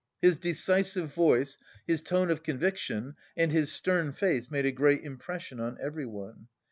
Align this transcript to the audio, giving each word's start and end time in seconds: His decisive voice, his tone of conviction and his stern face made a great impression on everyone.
His 0.19 0.35
decisive 0.35 1.13
voice, 1.13 1.59
his 1.85 2.01
tone 2.01 2.31
of 2.31 2.41
conviction 2.41 3.13
and 3.37 3.51
his 3.51 3.71
stern 3.71 4.13
face 4.13 4.49
made 4.49 4.65
a 4.65 4.71
great 4.71 5.03
impression 5.03 5.59
on 5.59 5.77
everyone. 5.79 6.47